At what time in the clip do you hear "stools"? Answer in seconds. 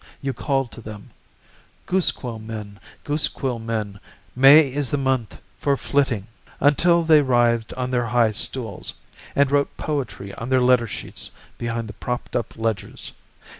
8.31-8.95